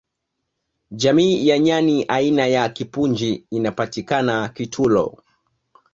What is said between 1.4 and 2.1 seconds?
ya nyani